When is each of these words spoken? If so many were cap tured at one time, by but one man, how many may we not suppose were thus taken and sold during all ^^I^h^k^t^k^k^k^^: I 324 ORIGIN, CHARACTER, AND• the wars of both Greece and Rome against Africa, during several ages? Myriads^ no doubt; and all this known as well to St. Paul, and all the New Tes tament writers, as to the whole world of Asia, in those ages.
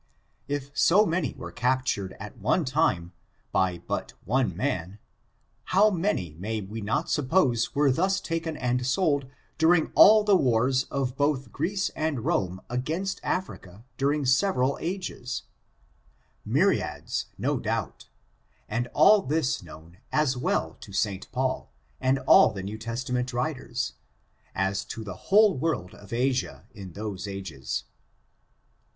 If 0.47 0.71
so 0.75 1.05
many 1.05 1.35
were 1.37 1.51
cap 1.51 1.85
tured 1.85 2.17
at 2.19 2.39
one 2.39 2.65
time, 2.65 3.11
by 3.51 3.77
but 3.77 4.13
one 4.25 4.57
man, 4.57 4.97
how 5.65 5.91
many 5.91 6.33
may 6.39 6.59
we 6.59 6.81
not 6.81 7.07
suppose 7.07 7.75
were 7.75 7.91
thus 7.91 8.19
taken 8.19 8.57
and 8.57 8.83
sold 8.83 9.29
during 9.59 9.91
all 9.93 10.25
^^I^h^k^t^k^k^k^^: 10.25 10.25
I 10.25 10.25
324 10.25 10.25
ORIGIN, 10.25 10.25
CHARACTER, 10.25 10.25
AND• 10.25 10.25
the 10.25 10.35
wars 10.49 10.83
of 10.85 11.15
both 11.17 11.51
Greece 11.51 11.89
and 11.95 12.25
Rome 12.25 12.61
against 12.67 13.21
Africa, 13.23 13.85
during 13.99 14.25
several 14.25 14.77
ages? 14.81 15.43
Myriads^ 16.47 17.25
no 17.37 17.59
doubt; 17.59 18.07
and 18.67 18.87
all 18.95 19.21
this 19.21 19.61
known 19.61 19.97
as 20.11 20.35
well 20.35 20.77
to 20.81 20.91
St. 20.91 21.31
Paul, 21.31 21.71
and 21.99 22.17
all 22.25 22.51
the 22.51 22.63
New 22.63 22.79
Tes 22.79 23.03
tament 23.03 23.31
writers, 23.33 23.93
as 24.55 24.83
to 24.85 25.03
the 25.03 25.13
whole 25.29 25.55
world 25.55 25.93
of 25.93 26.11
Asia, 26.11 26.65
in 26.73 26.93
those 26.93 27.27
ages. 27.27 27.83